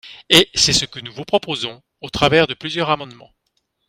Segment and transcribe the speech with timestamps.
[0.29, 3.31] Et c’est ce que nous vous proposerons au travers de plusieurs amendements.